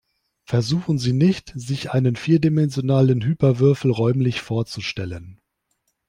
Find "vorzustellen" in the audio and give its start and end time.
4.41-5.39